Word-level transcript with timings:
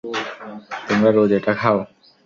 তোমরা 0.87 1.09
রোজ 1.11 1.31
এটা 1.37 1.53
খাও? 1.61 1.77